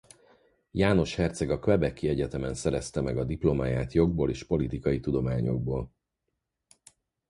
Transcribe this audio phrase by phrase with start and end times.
[0.71, 5.91] János herceg a Québec-i Egyetemen szerezte meg a diplomáját jogból és politikai tudományokból.